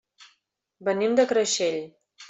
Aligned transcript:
Venim 0.89 1.15
de 1.21 1.29
Creixell. 1.35 1.83